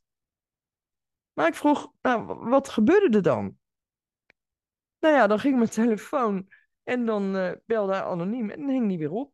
Maar 1.34 1.48
ik 1.48 1.56
vroeg, 1.56 1.92
nou, 2.02 2.50
wat 2.50 2.70
gebeurde 2.70 3.18
er 3.18 3.24
dan? 3.24 3.59
Nou 5.00 5.16
ja, 5.16 5.28
dan 5.28 5.40
ging 5.40 5.58
mijn 5.58 5.70
telefoon 5.70 6.48
en 6.84 7.06
dan 7.06 7.36
uh, 7.36 7.52
belde 7.66 7.94
hij 7.94 8.04
anoniem 8.04 8.50
en 8.50 8.70
hing 8.70 8.88
die 8.88 8.98
weer 8.98 9.12
op. 9.12 9.34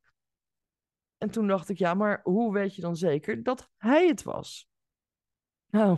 En 1.17 1.31
toen 1.31 1.47
dacht 1.47 1.69
ik, 1.69 1.77
ja, 1.77 1.93
maar 1.93 2.19
hoe 2.23 2.53
weet 2.53 2.75
je 2.75 2.81
dan 2.81 2.95
zeker 2.95 3.43
dat 3.43 3.69
hij 3.77 4.07
het 4.07 4.23
was? 4.23 4.69
Nou, 5.69 5.97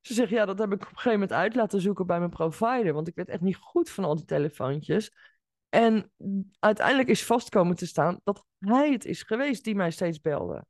ze 0.00 0.14
zegt, 0.14 0.30
ja, 0.30 0.44
dat 0.44 0.58
heb 0.58 0.72
ik 0.72 0.82
op 0.82 0.88
een 0.88 0.88
gegeven 0.88 1.12
moment 1.12 1.32
uit 1.32 1.54
laten 1.54 1.80
zoeken 1.80 2.06
bij 2.06 2.18
mijn 2.18 2.30
provider, 2.30 2.92
want 2.92 3.08
ik 3.08 3.14
werd 3.14 3.28
echt 3.28 3.40
niet 3.40 3.56
goed 3.56 3.90
van 3.90 4.04
al 4.04 4.16
die 4.16 4.24
telefoontjes. 4.24 5.12
En 5.68 6.12
uiteindelijk 6.58 7.08
is 7.08 7.24
vast 7.24 7.48
komen 7.48 7.76
te 7.76 7.86
staan 7.86 8.20
dat 8.24 8.44
hij 8.58 8.92
het 8.92 9.04
is 9.04 9.22
geweest 9.22 9.64
die 9.64 9.74
mij 9.74 9.90
steeds 9.90 10.20
belde. 10.20 10.64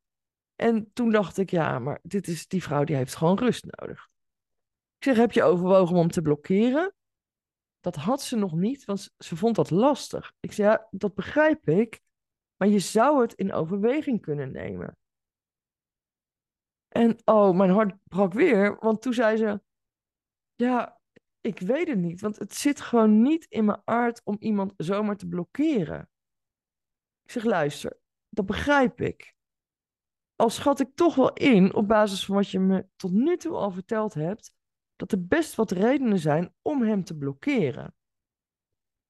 En 0.57 0.91
toen 0.93 1.11
dacht 1.11 1.39
ik, 1.39 1.51
ja, 1.51 1.79
maar 1.79 2.01
dit 2.03 2.29
is, 2.29 2.47
die 2.47 2.63
vrouw 2.63 2.85
die 2.85 2.97
heeft 2.97 3.15
gewoon 3.15 3.39
rust 3.39 3.65
nodig. 3.65 4.09
Ik 4.99 5.05
zeg, 5.05 5.17
heb 5.17 5.33
je 5.33 5.43
overwogen 5.43 5.97
om 5.97 6.11
te 6.11 6.23
blokkeren? 6.23 6.95
Dat 7.85 7.97
had 7.97 8.23
ze 8.23 8.37
nog 8.37 8.53
niet, 8.53 8.85
want 8.85 9.15
ze 9.19 9.37
vond 9.37 9.57
dat 9.57 9.71
lastig. 9.71 10.33
Ik 10.41 10.53
zeg, 10.53 10.67
ja, 10.67 10.89
dat 10.91 11.15
begrijp 11.15 11.69
ik, 11.69 12.01
maar 12.57 12.69
je 12.69 12.79
zou 12.79 13.21
het 13.21 13.35
in 13.35 13.53
overweging 13.53 14.21
kunnen 14.21 14.53
nemen. 14.53 14.97
En 16.89 17.19
oh, 17.25 17.57
mijn 17.57 17.71
hart 17.71 17.95
brak 18.03 18.33
weer, 18.33 18.77
want 18.81 19.03
toen 19.03 19.13
zei 19.13 19.37
ze: 19.37 19.61
Ja, 20.55 21.01
ik 21.41 21.61
weet 21.61 21.89
het 21.89 21.99
niet, 21.99 22.21
want 22.21 22.39
het 22.39 22.55
zit 22.55 22.81
gewoon 22.81 23.23
niet 23.23 23.45
in 23.45 23.65
mijn 23.65 23.83
aard 23.85 24.21
om 24.25 24.37
iemand 24.39 24.73
zomaar 24.77 25.17
te 25.17 25.29
blokkeren. 25.29 26.11
Ik 27.23 27.31
zeg: 27.31 27.45
Luister, 27.45 27.99
dat 28.29 28.47
begrijp 28.47 29.01
ik. 29.01 29.35
Al 30.37 30.51
schat 30.51 30.81
ik 30.81 30.95
toch 30.95 31.15
wel 31.15 31.33
in, 31.33 31.75
op 31.75 31.89
basis 31.89 32.25
van 32.25 32.35
wat 32.35 32.51
je 32.51 32.59
me 32.59 32.87
tot 32.97 33.13
nu 33.13 33.37
toe 33.37 33.55
al 33.55 33.71
verteld 33.71 34.15
hebt, 34.15 34.55
dat 34.97 35.13
er 35.13 35.27
best 35.27 35.55
wat 35.55 35.71
redenen 35.71 36.19
zijn 36.19 36.55
om 36.63 36.83
hem 36.83 37.05
te 37.05 37.17
blokkeren. 37.17 37.95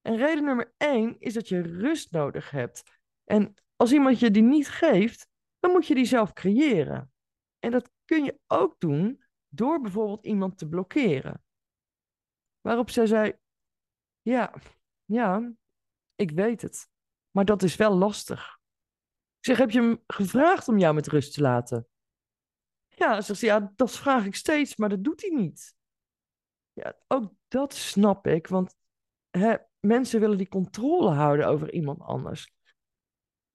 En 0.00 0.16
reden 0.16 0.44
nummer 0.44 0.74
één 0.76 1.20
is 1.20 1.34
dat 1.34 1.48
je 1.48 1.60
rust 1.60 2.10
nodig 2.10 2.50
hebt. 2.50 2.82
En 3.24 3.54
als 3.76 3.92
iemand 3.92 4.18
je 4.20 4.30
die 4.30 4.42
niet 4.42 4.68
geeft, 4.68 5.28
dan 5.58 5.70
moet 5.70 5.86
je 5.86 5.94
die 5.94 6.04
zelf 6.04 6.32
creëren. 6.32 7.12
En 7.58 7.70
dat 7.70 7.90
kun 8.04 8.24
je 8.24 8.38
ook 8.46 8.80
doen 8.80 9.24
door 9.48 9.80
bijvoorbeeld 9.80 10.24
iemand 10.26 10.58
te 10.58 10.68
blokkeren. 10.68 11.44
Waarop 12.60 12.90
zij 12.90 13.06
zei: 13.06 13.38
Ja, 14.22 14.54
ja, 15.04 15.52
ik 16.14 16.30
weet 16.30 16.62
het. 16.62 16.88
Maar 17.30 17.44
dat 17.44 17.62
is 17.62 17.76
wel 17.76 17.94
lastig. 17.96 18.58
Ik 19.38 19.44
zeg: 19.44 19.58
Heb 19.58 19.70
je 19.70 19.80
hem 19.80 20.02
gevraagd 20.06 20.68
om 20.68 20.78
jou 20.78 20.94
met 20.94 21.06
rust 21.06 21.34
te 21.34 21.40
laten? 21.40 21.88
Ja, 22.94 23.20
zegt 23.20 23.38
ze: 23.38 23.46
Ja, 23.46 23.72
dat 23.76 23.90
vraag 23.90 24.24
ik 24.24 24.34
steeds, 24.34 24.76
maar 24.76 24.88
dat 24.88 25.04
doet 25.04 25.20
hij 25.20 25.30
niet. 25.30 25.74
Ja, 26.72 26.96
ook 27.06 27.32
dat 27.48 27.74
snap 27.74 28.26
ik, 28.26 28.46
want 28.46 28.76
hè, 29.30 29.56
mensen 29.80 30.20
willen 30.20 30.38
die 30.38 30.48
controle 30.48 31.10
houden 31.10 31.46
over 31.46 31.72
iemand 31.72 32.00
anders. 32.00 32.52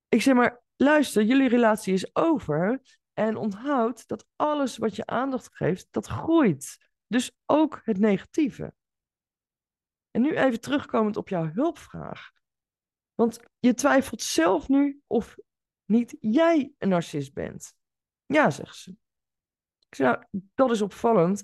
Ik 0.07 0.21
zeg 0.21 0.35
maar, 0.35 0.61
luister, 0.75 1.23
jullie 1.23 1.49
relatie 1.49 1.93
is 1.93 2.15
over. 2.15 2.81
En 3.13 3.35
onthoud 3.35 4.07
dat 4.07 4.27
alles 4.35 4.77
wat 4.77 4.95
je 4.95 5.05
aandacht 5.05 5.55
geeft, 5.55 5.87
dat 5.91 6.07
groeit. 6.07 6.77
Dus 7.07 7.31
ook 7.45 7.81
het 7.83 7.97
negatieve. 7.97 8.73
En 10.11 10.21
nu 10.21 10.37
even 10.37 10.61
terugkomend 10.61 11.17
op 11.17 11.29
jouw 11.29 11.51
hulpvraag. 11.51 12.31
Want 13.15 13.39
je 13.59 13.73
twijfelt 13.73 14.21
zelf 14.21 14.67
nu 14.67 15.01
of 15.07 15.37
niet 15.85 16.15
jij 16.19 16.73
een 16.77 16.89
narcist 16.89 17.33
bent. 17.33 17.73
Ja, 18.25 18.49
zegt 18.49 18.75
ze. 18.75 18.95
Ik 19.89 19.95
zeg, 19.95 20.07
nou, 20.07 20.25
dat 20.55 20.71
is 20.71 20.81
opvallend. 20.81 21.43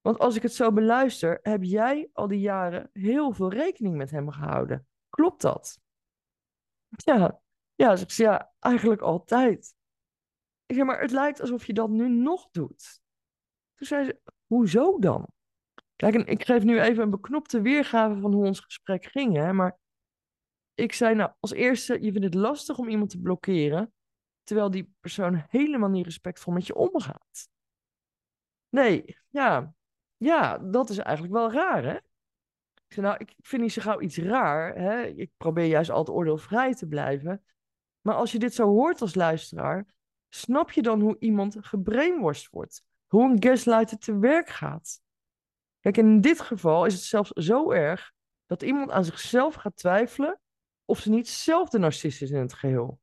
Want 0.00 0.18
als 0.18 0.36
ik 0.36 0.42
het 0.42 0.54
zo 0.54 0.72
beluister, 0.72 1.38
heb 1.42 1.62
jij 1.62 2.08
al 2.12 2.28
die 2.28 2.40
jaren 2.40 2.90
heel 2.92 3.32
veel 3.32 3.52
rekening 3.52 3.96
met 3.96 4.10
hem 4.10 4.30
gehouden. 4.30 4.86
Klopt 5.08 5.42
dat? 5.42 5.80
Ja, 6.88 7.40
ja, 7.74 7.96
zegt 7.96 8.12
ze, 8.12 8.22
ja, 8.22 8.52
eigenlijk 8.58 9.00
altijd. 9.00 9.74
Ik 10.66 10.74
zeg, 10.74 10.84
maar 10.84 11.00
het 11.00 11.10
lijkt 11.10 11.40
alsof 11.40 11.66
je 11.66 11.72
dat 11.72 11.90
nu 11.90 12.08
nog 12.08 12.48
doet. 12.50 13.00
Toen 13.74 13.86
zei 13.86 14.04
ze, 14.04 14.20
hoezo 14.46 14.98
dan? 14.98 15.28
Kijk, 15.96 16.14
en 16.14 16.26
ik 16.26 16.44
geef 16.44 16.62
nu 16.62 16.80
even 16.80 17.02
een 17.02 17.10
beknopte 17.10 17.60
weergave 17.60 18.20
van 18.20 18.32
hoe 18.32 18.46
ons 18.46 18.60
gesprek 18.60 19.04
ging, 19.04 19.36
hè, 19.36 19.52
maar 19.52 19.78
ik 20.74 20.92
zei, 20.92 21.14
nou, 21.14 21.32
als 21.40 21.52
eerste, 21.52 22.02
je 22.02 22.12
vindt 22.12 22.24
het 22.26 22.34
lastig 22.34 22.78
om 22.78 22.88
iemand 22.88 23.10
te 23.10 23.20
blokkeren, 23.20 23.92
terwijl 24.42 24.70
die 24.70 24.94
persoon 25.00 25.44
helemaal 25.48 25.88
niet 25.88 26.04
respectvol 26.04 26.52
met 26.52 26.66
je 26.66 26.74
omgaat. 26.74 27.48
Nee, 28.68 29.18
ja, 29.28 29.74
ja, 30.16 30.58
dat 30.58 30.90
is 30.90 30.98
eigenlijk 30.98 31.34
wel 31.34 31.52
raar, 31.52 31.84
hè? 31.84 31.96
Ik 32.86 32.98
zei, 32.98 33.06
nou, 33.06 33.18
ik 33.18 33.34
vind 33.38 33.62
niet 33.62 33.72
zo 33.72 33.82
gauw 33.82 34.00
iets 34.00 34.16
raar, 34.16 34.74
hè? 34.74 35.02
Ik 35.02 35.30
probeer 35.36 35.64
juist 35.64 35.90
altijd 35.90 36.16
oordeelvrij 36.16 36.74
te 36.74 36.86
blijven. 36.86 37.44
Maar 38.00 38.14
als 38.14 38.32
je 38.32 38.38
dit 38.38 38.54
zo 38.54 38.66
hoort 38.66 39.00
als 39.00 39.14
luisteraar, 39.14 39.86
snap 40.28 40.70
je 40.70 40.82
dan 40.82 41.00
hoe 41.00 41.16
iemand 41.18 41.56
gebrainworst 41.60 42.50
wordt? 42.50 42.84
Hoe 43.06 43.30
een 43.30 43.42
gaslighter 43.42 43.98
te 43.98 44.18
werk 44.18 44.48
gaat? 44.48 45.00
Kijk, 45.80 45.96
in 45.96 46.20
dit 46.20 46.40
geval 46.40 46.84
is 46.84 46.94
het 46.94 47.02
zelfs 47.02 47.30
zo 47.30 47.70
erg 47.70 48.12
dat 48.46 48.62
iemand 48.62 48.90
aan 48.90 49.04
zichzelf 49.04 49.54
gaat 49.54 49.76
twijfelen 49.76 50.40
of 50.84 50.98
ze 50.98 51.10
niet 51.10 51.28
zelf 51.28 51.68
de 51.68 51.78
narcist 51.78 52.22
is 52.22 52.30
in 52.30 52.40
het 52.40 52.52
geheel. 52.52 53.00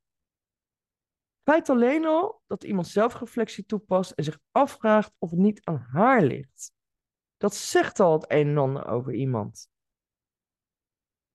Feit 1.49 1.69
alleen 1.69 2.05
al 2.05 2.41
dat 2.47 2.63
iemand 2.63 2.87
zelfreflectie 2.87 3.65
toepast 3.65 4.11
en 4.11 4.23
zich 4.23 4.39
afvraagt 4.51 5.11
of 5.17 5.29
het 5.29 5.39
niet 5.39 5.65
aan 5.65 5.87
haar 5.91 6.23
ligt. 6.23 6.71
Dat 7.37 7.55
zegt 7.55 7.99
al 7.99 8.13
het 8.13 8.31
een 8.31 8.47
en 8.47 8.57
ander 8.57 8.87
over 8.87 9.13
iemand. 9.13 9.69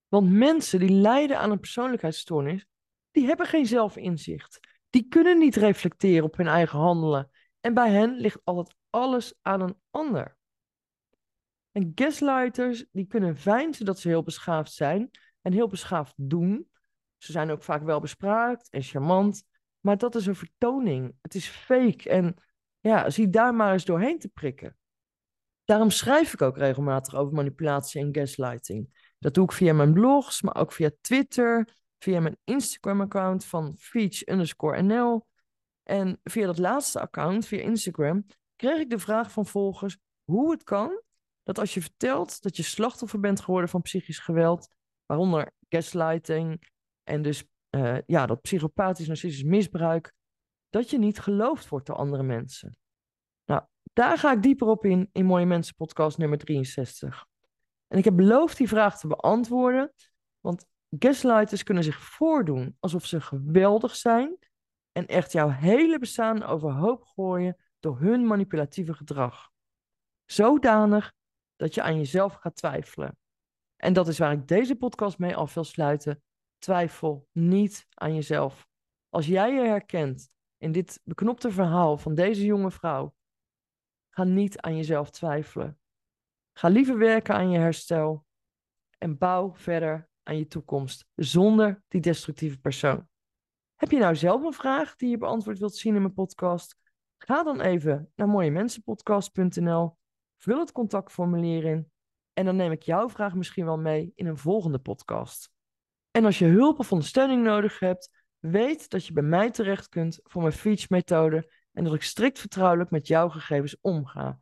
Want 0.07 0.31
mensen 0.31 0.79
die 0.79 0.89
lijden 0.89 1.39
aan 1.39 1.51
een 1.51 1.59
persoonlijkheidsstoornis, 1.59 2.65
die 3.11 3.25
hebben 3.25 3.45
geen 3.45 3.65
zelfinzicht. 3.65 4.59
Die 4.89 5.07
kunnen 5.07 5.37
niet 5.37 5.55
reflecteren 5.55 6.23
op 6.23 6.37
hun 6.37 6.47
eigen 6.47 6.79
handelen. 6.79 7.31
En 7.59 7.73
bij 7.73 7.91
hen 7.91 8.15
ligt 8.15 8.41
altijd 8.43 8.75
alles 8.89 9.33
aan 9.41 9.61
een 9.61 9.81
ander. 9.91 10.37
En 11.71 11.91
gaslighters, 11.95 12.85
die 12.91 13.05
kunnen 13.05 13.37
veinzen 13.37 13.85
dat 13.85 13.99
ze 13.99 14.07
heel 14.07 14.23
beschaafd 14.23 14.73
zijn 14.73 15.09
en 15.41 15.53
heel 15.53 15.67
beschaafd 15.67 16.13
doen. 16.17 16.69
Ze 17.17 17.31
zijn 17.31 17.51
ook 17.51 17.63
vaak 17.63 17.83
wel 17.83 17.99
bespraakt 17.99 18.69
en 18.69 18.81
charmant. 18.81 19.53
Maar 19.85 19.97
dat 19.97 20.15
is 20.15 20.25
een 20.25 20.35
vertoning. 20.35 21.15
Het 21.21 21.35
is 21.35 21.47
fake. 21.47 22.09
En 22.09 22.35
ja, 22.79 23.09
zie 23.09 23.29
daar 23.29 23.55
maar 23.55 23.73
eens 23.73 23.85
doorheen 23.85 24.19
te 24.19 24.27
prikken. 24.27 24.77
Daarom 25.63 25.89
schrijf 25.89 26.33
ik 26.33 26.41
ook 26.41 26.57
regelmatig 26.57 27.15
over 27.15 27.33
manipulatie 27.33 28.01
en 28.01 28.15
gaslighting. 28.15 29.13
Dat 29.19 29.33
doe 29.33 29.43
ik 29.43 29.51
via 29.51 29.73
mijn 29.73 29.93
blogs, 29.93 30.41
maar 30.41 30.55
ook 30.55 30.71
via 30.71 30.91
Twitter, 31.01 31.77
via 31.99 32.19
mijn 32.19 32.37
Instagram-account 32.43 33.45
van 33.45 33.75
Feach 33.77 34.27
underscore 34.27 34.81
NL. 34.81 35.27
En 35.83 36.19
via 36.23 36.45
dat 36.45 36.57
laatste 36.57 36.99
account, 36.99 37.45
via 37.45 37.61
Instagram, 37.61 38.25
kreeg 38.55 38.79
ik 38.79 38.89
de 38.89 38.99
vraag 38.99 39.31
van 39.31 39.45
volgers 39.45 39.97
hoe 40.23 40.51
het 40.51 40.63
kan 40.63 41.01
dat 41.43 41.59
als 41.59 41.73
je 41.73 41.81
vertelt 41.81 42.41
dat 42.41 42.57
je 42.57 42.63
slachtoffer 42.63 43.19
bent 43.19 43.41
geworden 43.41 43.69
van 43.69 43.81
psychisch 43.81 44.19
geweld, 44.19 44.67
waaronder 45.05 45.51
gaslighting 45.69 46.69
en 47.03 47.21
dus 47.21 47.43
uh, 47.75 47.97
ja, 48.05 48.25
dat 48.25 48.41
psychopathisch 48.41 49.07
narcistisch 49.07 49.43
misbruik, 49.43 50.13
dat 50.69 50.89
je 50.89 50.97
niet 50.97 51.19
geloofd 51.19 51.67
wordt 51.67 51.85
door 51.85 51.95
andere 51.95 52.23
mensen. 52.23 52.77
Nou, 53.45 53.63
daar 53.93 54.17
ga 54.17 54.31
ik 54.31 54.41
dieper 54.41 54.67
op 54.67 54.85
in 54.85 55.09
in 55.11 55.25
Mooie 55.25 55.45
Mensen 55.45 55.75
podcast 55.75 56.17
nummer 56.17 56.37
63. 56.37 57.25
En 57.87 57.97
ik 57.97 58.03
heb 58.03 58.15
beloofd 58.15 58.57
die 58.57 58.67
vraag 58.67 58.99
te 58.99 59.07
beantwoorden, 59.07 59.93
want 60.39 60.65
Gaslighters 60.99 61.63
kunnen 61.63 61.83
zich 61.83 61.99
voordoen 61.99 62.77
alsof 62.79 63.05
ze 63.05 63.21
geweldig 63.21 63.95
zijn 63.95 64.37
en 64.91 65.07
echt 65.07 65.31
jouw 65.31 65.49
hele 65.49 65.99
bestaan 65.99 66.43
overhoop 66.43 67.03
gooien 67.03 67.57
door 67.79 67.99
hun 67.99 68.27
manipulatieve 68.27 68.93
gedrag. 68.93 69.49
Zodanig 70.25 71.13
dat 71.55 71.73
je 71.73 71.81
aan 71.81 71.97
jezelf 71.97 72.33
gaat 72.33 72.55
twijfelen. 72.55 73.17
En 73.75 73.93
dat 73.93 74.07
is 74.07 74.17
waar 74.17 74.31
ik 74.31 74.47
deze 74.47 74.75
podcast 74.75 75.17
mee 75.17 75.35
af 75.35 75.53
wil 75.53 75.63
sluiten. 75.63 76.23
Twijfel 76.65 77.27
niet 77.31 77.87
aan 77.93 78.15
jezelf. 78.15 78.67
Als 79.09 79.25
jij 79.27 79.53
je 79.53 79.61
herkent 79.61 80.29
in 80.57 80.71
dit 80.71 81.01
beknopte 81.03 81.51
verhaal 81.51 81.97
van 81.97 82.15
deze 82.15 82.45
jonge 82.45 82.71
vrouw, 82.71 83.15
ga 84.09 84.23
niet 84.23 84.59
aan 84.61 84.75
jezelf 84.75 85.09
twijfelen. 85.09 85.79
Ga 86.53 86.67
liever 86.67 86.97
werken 86.97 87.35
aan 87.35 87.49
je 87.49 87.57
herstel 87.57 88.25
en 88.97 89.17
bouw 89.17 89.55
verder 89.55 90.09
aan 90.23 90.37
je 90.37 90.47
toekomst 90.47 91.07
zonder 91.15 91.83
die 91.87 92.01
destructieve 92.01 92.59
persoon. 92.59 93.07
Heb 93.75 93.91
je 93.91 93.99
nou 93.99 94.15
zelf 94.15 94.43
een 94.43 94.53
vraag 94.53 94.95
die 94.95 95.09
je 95.09 95.17
beantwoord 95.17 95.59
wilt 95.59 95.75
zien 95.75 95.95
in 95.95 96.01
mijn 96.01 96.13
podcast? 96.13 96.77
Ga 97.17 97.43
dan 97.43 97.61
even 97.61 98.11
naar 98.15 98.27
mooiemensenpodcast.nl, 98.27 99.97
vul 100.37 100.59
het 100.59 100.71
contactformulier 100.71 101.63
in 101.63 101.91
en 102.33 102.45
dan 102.45 102.55
neem 102.55 102.71
ik 102.71 102.83
jouw 102.83 103.09
vraag 103.09 103.35
misschien 103.35 103.65
wel 103.65 103.77
mee 103.77 104.11
in 104.15 104.25
een 104.25 104.37
volgende 104.37 104.79
podcast. 104.79 105.53
En 106.15 106.25
als 106.25 106.39
je 106.39 106.45
hulp 106.45 106.79
of 106.79 106.91
ondersteuning 106.91 107.43
nodig 107.43 107.79
hebt, 107.79 108.09
weet 108.39 108.89
dat 108.89 109.05
je 109.05 109.13
bij 109.13 109.23
mij 109.23 109.51
terecht 109.51 109.89
kunt 109.89 110.19
voor 110.23 110.41
mijn 110.41 110.53
Feach-methode 110.53 111.51
en 111.71 111.83
dat 111.83 111.93
ik 111.93 112.01
strikt 112.01 112.39
vertrouwelijk 112.39 112.89
met 112.89 113.07
jouw 113.07 113.29
gegevens 113.29 113.77
omga. 113.81 114.39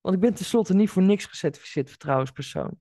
Want 0.00 0.14
ik 0.14 0.20
ben 0.20 0.34
tenslotte 0.34 0.74
niet 0.74 0.90
voor 0.90 1.02
niks 1.02 1.24
gecertificeerd 1.24 1.88
vertrouwenspersoon. 1.88 2.80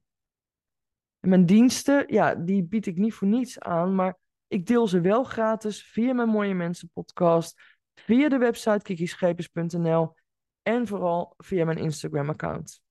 En 1.19 1.29
mijn 1.29 1.45
diensten, 1.45 2.13
ja, 2.13 2.35
die 2.35 2.63
bied 2.63 2.85
ik 2.85 2.97
niet 2.97 3.13
voor 3.13 3.27
niets 3.27 3.59
aan, 3.59 3.95
maar 3.95 4.17
ik 4.47 4.65
deel 4.65 4.87
ze 4.87 5.01
wel 5.01 5.23
gratis 5.23 5.83
via 5.83 6.13
mijn 6.13 6.29
Mooie 6.29 6.53
Mensen 6.53 6.89
podcast, 6.93 7.61
via 7.93 8.29
de 8.29 8.37
website 8.37 8.81
kikischepers.nl 8.81 10.13
en 10.61 10.87
vooral 10.87 11.33
via 11.37 11.65
mijn 11.65 11.77
Instagram 11.77 12.29
account. 12.29 12.81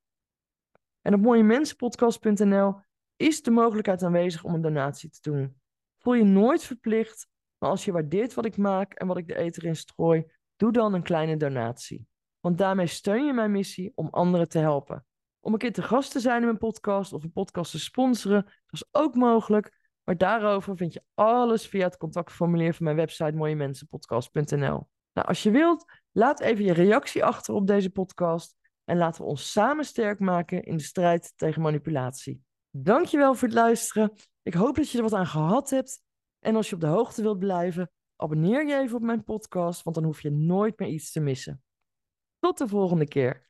En 1.01 1.15
op 1.15 1.21
mooiemensenpodcast.nl 1.21 2.85
is 3.17 3.43
de 3.43 3.51
mogelijkheid 3.51 4.03
aanwezig 4.03 4.45
om 4.45 4.55
een 4.55 4.61
donatie 4.61 5.11
te 5.11 5.31
doen. 5.31 5.61
Voel 5.99 6.15
je 6.15 6.25
nooit 6.25 6.65
verplicht, 6.65 7.29
maar 7.59 7.71
als 7.71 7.85
je 7.85 7.93
waardeert 7.93 8.35
wat 8.35 8.45
ik 8.45 8.57
maak 8.57 8.95
en 8.95 9.07
wat 9.07 9.17
ik 9.17 9.29
de 9.29 9.37
eten 9.37 9.63
in 9.63 9.77
strooi, 9.77 10.25
doe 10.57 10.73
dan 10.73 10.95
een 10.95 11.03
kleine 11.03 11.37
donatie. 11.37 12.07
Want 12.41 12.59
daarmee 12.59 12.87
steun 12.87 13.25
je 13.25 13.33
mijn 13.33 13.51
missie 13.51 13.93
om 13.95 14.09
anderen 14.11 14.49
te 14.49 14.59
helpen. 14.59 15.07
Om 15.41 15.53
een 15.53 15.59
keer 15.59 15.73
te 15.73 15.83
gast 15.83 16.13
te 16.13 16.21
zijn 16.21 16.41
in 16.41 16.47
mijn 16.47 16.59
podcast 16.59 17.13
of 17.13 17.23
een 17.23 17.33
podcast 17.33 17.71
te 17.71 17.79
sponsoren, 17.79 18.43
dat 18.45 18.53
is 18.71 18.85
ook 18.91 19.15
mogelijk. 19.15 19.79
Maar 20.05 20.17
daarover 20.17 20.77
vind 20.77 20.93
je 20.93 21.03
alles 21.15 21.67
via 21.67 21.85
het 21.85 21.97
contactformulier 21.97 22.75
van 22.75 22.85
mijn 22.85 22.97
website 22.97 23.33
mooiemensenpodcast.nl. 23.33 24.89
Nou, 25.13 25.29
als 25.29 25.43
je 25.43 25.51
wilt, 25.51 25.85
laat 26.13 26.41
even 26.41 26.65
je 26.65 26.73
reactie 26.73 27.25
achter 27.25 27.55
op 27.55 27.67
deze 27.67 27.91
podcast 27.91 28.57
en 28.85 28.97
laten 28.97 29.23
we 29.23 29.29
ons 29.29 29.53
samen 29.53 29.85
sterk 29.85 30.19
maken 30.19 30.63
in 30.63 30.77
de 30.77 30.83
strijd 30.83 31.33
tegen 31.37 31.63
manipulatie. 31.63 32.45
Dankjewel 32.83 33.35
voor 33.35 33.49
het 33.49 33.57
luisteren. 33.57 34.13
Ik 34.43 34.55
hoop 34.55 34.77
dat 34.77 34.91
je 34.91 34.97
er 34.97 35.03
wat 35.03 35.13
aan 35.13 35.27
gehad 35.27 35.71
hebt. 35.71 36.03
En 36.39 36.57
als 36.57 36.69
je 36.69 36.75
op 36.75 36.81
de 36.81 36.87
hoogte 36.87 37.23
wilt 37.23 37.39
blijven, 37.39 37.91
abonneer 38.17 38.67
je 38.67 38.79
even 38.79 38.97
op 38.97 39.03
mijn 39.03 39.25
podcast, 39.25 39.83
want 39.83 39.97
dan 39.97 40.05
hoef 40.05 40.23
je 40.23 40.31
nooit 40.31 40.79
meer 40.79 40.89
iets 40.89 41.13
te 41.13 41.21
missen. 41.21 41.63
Tot 42.39 42.59
de 42.59 42.69
volgende 42.69 43.09
keer. 43.09 43.49